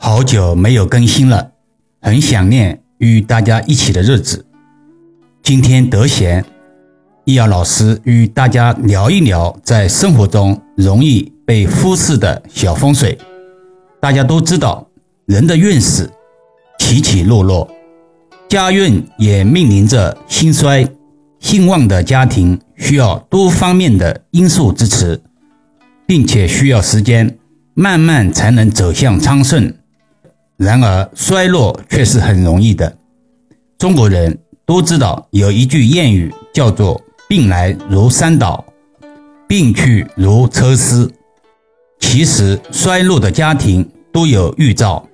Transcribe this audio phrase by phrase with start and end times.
[0.00, 1.50] 好久没有更新了，
[2.00, 4.46] 很想念与大家一起的日子。
[5.42, 6.44] 今天得闲，
[7.24, 13.18] 易遥老师与大家聊一聊在生活中容易被忽视的小风水。
[14.00, 14.88] 大家都知道，
[15.26, 16.08] 人的运势
[16.78, 17.68] 起起落落，
[18.48, 20.88] 家运也面临着兴衰。
[21.40, 25.20] 兴旺的家庭需要多方面的因素支持，
[26.06, 27.36] 并且需要时间
[27.74, 29.74] 慢慢才能走向昌盛。
[30.58, 32.98] 然而，衰落却是很容易的。
[33.78, 38.64] 中国人都知道有一句谚语，叫做“病来如山倒，
[39.46, 41.08] 病去如抽丝”。
[42.00, 45.08] 其实，衰落的家庭都有预兆。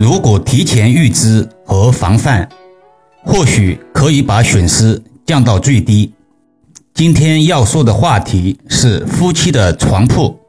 [0.00, 2.48] 如果提前预知和防范，
[3.22, 6.10] 或许可以把损失降到最低。
[6.94, 10.40] 今天要说的话题是夫妻的床铺。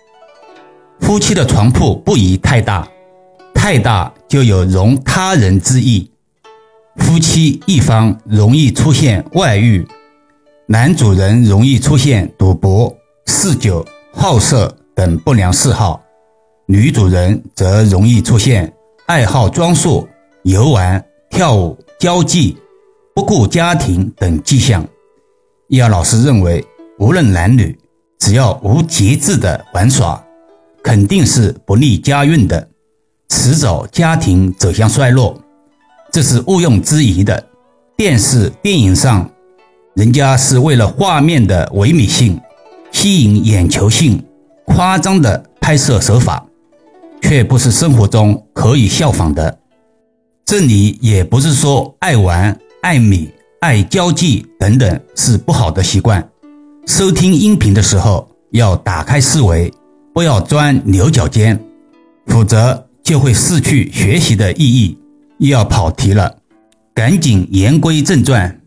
[1.01, 2.87] 夫妻的床铺不宜太大。
[3.63, 6.11] 太大就有容他人之意，
[6.97, 9.87] 夫妻一方容易出现外遇，
[10.67, 12.93] 男主人容易出现赌博、
[13.25, 16.03] 嗜酒、好色等不良嗜好，
[16.65, 18.69] 女主人则容易出现
[19.05, 20.05] 爱好装束、
[20.43, 22.57] 游玩、跳舞、交际、
[23.15, 24.85] 不顾家庭等迹象。
[25.69, 26.61] 易遥老师认为，
[26.99, 27.79] 无论男女，
[28.19, 30.21] 只要无节制的玩耍，
[30.83, 32.67] 肯定是不利家运的。
[33.35, 35.35] 迟早家庭走向衰落，
[36.11, 37.43] 这是毋庸置疑的。
[37.97, 39.27] 电视、电影上，
[39.95, 42.39] 人家是为了画面的唯美性、
[42.91, 44.23] 吸引眼球性，
[44.67, 46.45] 夸张的拍摄手法，
[47.23, 49.57] 却不是生活中可以效仿的。
[50.45, 53.27] 这里也不是说爱玩、爱美、
[53.61, 56.23] 爱交际等等是不好的习惯。
[56.85, 59.73] 收听音频的时候要打开思维，
[60.13, 61.59] 不要钻牛角尖，
[62.27, 62.87] 否则。
[63.03, 64.97] 就会失去学习的意义，
[65.39, 66.37] 又要跑题了，
[66.93, 68.61] 赶紧言归正传。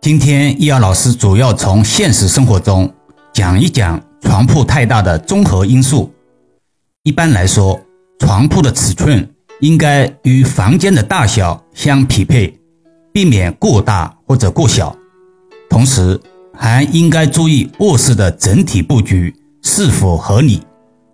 [0.00, 2.92] 今天易遥老师主要从现实生活中
[3.32, 6.12] 讲一讲床铺太大的综合因素。
[7.02, 7.78] 一般来说，
[8.18, 9.28] 床铺的尺寸
[9.60, 12.58] 应该与房间的大小相匹配，
[13.12, 14.96] 避免过大或者过小。
[15.68, 16.18] 同时，
[16.56, 19.34] 还应该注意卧室的整体布局。
[19.62, 20.60] 是否合理，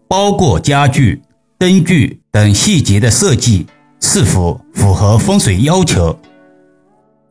[0.09, 1.23] 包括家具、
[1.59, 3.67] 灯具等细节的设计
[4.01, 6.19] 是否符合风水要求。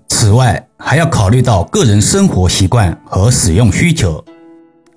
[0.08, 4.24] 此外，还要考虑到个人生活习惯和使用需求。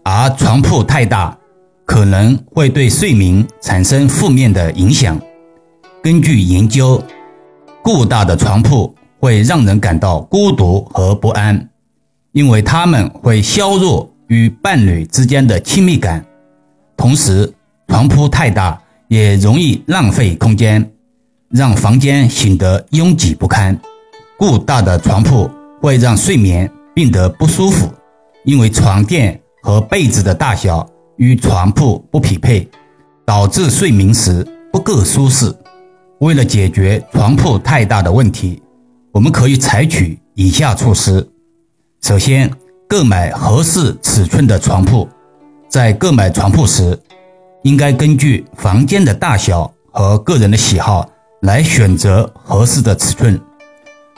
[0.03, 1.37] 而床铺太大，
[1.85, 5.21] 可能会对睡眠产生负面的影响。
[6.03, 7.03] 根据研究，
[7.83, 11.69] 过大的床铺会让人感到孤独和不安，
[12.33, 14.09] 因为它们会削弱。
[14.31, 16.25] 与伴侣之间的亲密感，
[16.97, 17.53] 同时
[17.89, 20.89] 床铺太大也容易浪费空间，
[21.49, 23.77] 让房间显得拥挤不堪。
[24.39, 25.51] 过大的床铺
[25.83, 27.93] 会让睡眠变得不舒服，
[28.45, 32.69] 因为床垫和被子的大小与床铺不匹配，
[33.27, 35.53] 导致睡眠时不够舒适。
[36.21, 38.63] 为了解决床铺太大的问题，
[39.11, 41.29] 我们可以采取以下措施：
[42.01, 42.49] 首先，
[42.91, 45.09] 购买合适尺寸的床铺，
[45.69, 46.99] 在购买床铺时，
[47.63, 51.09] 应该根据房间的大小和个人的喜好
[51.43, 53.41] 来选择合适的尺寸。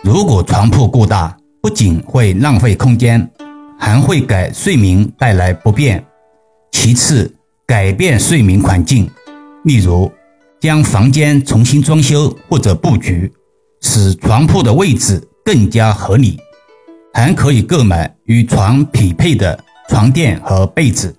[0.02, 3.30] 如果床铺过大，不仅会浪费空间，
[3.78, 6.02] 还会给睡眠带来不便。
[6.70, 7.30] 其次，
[7.66, 9.06] 改变睡眠环境，
[9.64, 10.10] 例如
[10.60, 13.30] 将房间重新装修或者布局，
[13.82, 16.40] 使床铺的位置更加合理。
[17.14, 21.14] 还可以购买与床匹配的床垫和被子，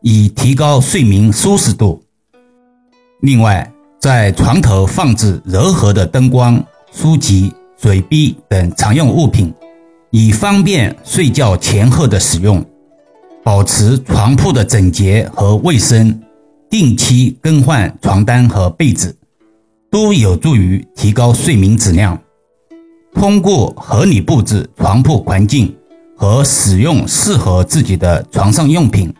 [0.00, 2.02] 以提高睡眠舒适度。
[3.20, 3.70] 另外，
[4.00, 9.52] 在床头放置柔和的灯光、书籍、水滴等常用物品，
[10.10, 12.64] 以方便睡觉前后的使用。
[13.42, 16.18] 保持床铺的整洁和卫生，
[16.70, 19.14] 定期更换床单和被子，
[19.90, 22.18] 都有助于提高睡眠质量。
[23.12, 25.76] 通过合理布置床铺环境
[26.24, 29.12] 和使用适合自己的床上用品，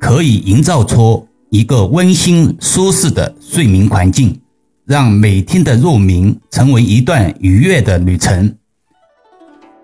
[0.00, 4.36] 可以营造出一个温馨舒适的睡眠环境，
[4.84, 8.52] 让每天的入眠成为一段愉悦的旅程。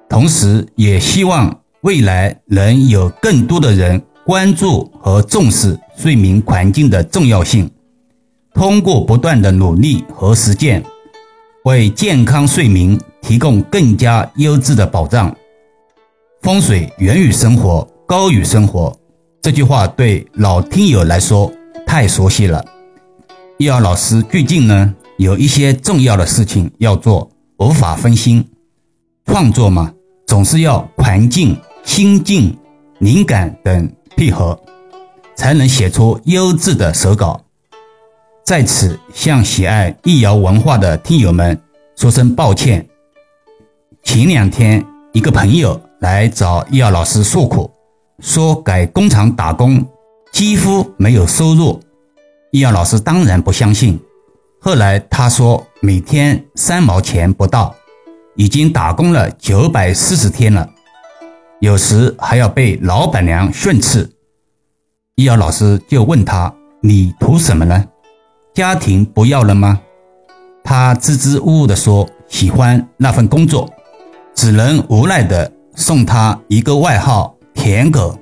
[0.09, 7.71] 同时，也希望未来能有更多的人关注和重视睡眠环境的重要性，
[8.55, 10.85] 通过不断的努力和实践，
[11.63, 12.99] 为健康睡眠。
[13.23, 15.33] 提供更加优质的保障。
[16.43, 18.97] 风水源于生活，高于生活。
[19.43, 21.53] 这句话对老听友来说
[21.87, 22.65] 太熟悉了。
[23.59, 28.43] 易遥老师最近呢，有一些重要的事情要做，无法分心。
[29.27, 29.93] 创作嘛，
[30.27, 31.55] 总是要环境、
[31.85, 32.57] 心境、
[33.01, 34.59] 灵感等配合，
[35.37, 37.45] 才能写出优质的手稿。
[38.47, 41.61] 在此，向喜爱易遥文化的听友们
[41.97, 42.89] 说声抱歉。
[44.03, 44.83] 前两天，
[45.13, 47.71] 一个朋友来找易遥老师诉苦，
[48.21, 49.87] 说给工厂打工
[50.33, 51.81] 几乎没有收入。
[52.51, 54.01] 易遥老师当然不相信。
[54.61, 57.75] 后来他说，每天三毛钱不到，
[58.35, 60.69] 已经打工了九百四十天了，
[61.61, 64.11] 有时还要被老板娘训斥。
[65.17, 67.85] 易遥老师就问他：“你图什么呢？
[68.55, 69.81] 家庭不要了吗？”
[70.65, 73.69] 他支支吾吾地说：“喜欢那份工作。”
[74.35, 78.17] 只能无奈地送他一个外号“舔狗”。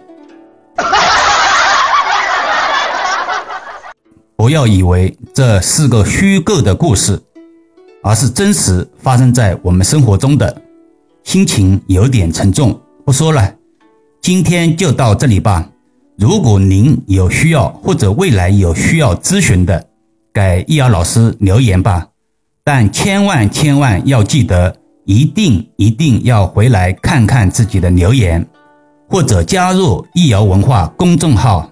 [4.36, 7.20] 不要以为这是个虚构的故事，
[8.02, 10.62] 而是真实发生在我们生活中的。
[11.24, 13.52] 心情有点沉重，不说了，
[14.22, 15.68] 今天就到这里吧。
[16.16, 19.84] 如果您有需要或者未来有需要咨询的，
[20.32, 22.06] 给易遥老师留言吧。
[22.62, 24.76] 但千万千万要记得。
[25.08, 28.46] 一定一定要回来看看自己的留言，
[29.08, 31.66] 或者加入易瑶文化公众号。